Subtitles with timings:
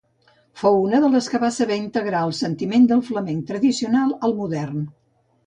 [0.61, 4.83] Fou una de les que va saber integrar el sentiment del flamenc tradicional al modern.